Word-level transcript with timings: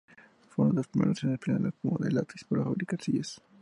Fue 0.49 0.65
uno 0.65 0.71
de 0.73 0.77
los 0.77 0.87
primeros 0.87 1.23
en 1.23 1.29
emplear 1.33 1.61
la 1.61 1.69
espuma 1.69 1.97
de 1.99 2.11
látex 2.11 2.43
para 2.45 2.63
fabricar 2.63 2.99
sillas. 3.03 3.39